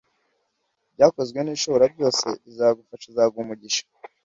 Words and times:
Byakozwe 0.93 1.39
n’Ishoborabyose, 1.41 2.27
izagufasha, 2.49 3.05
izaguha 3.11 3.41
umugisha 3.43 3.83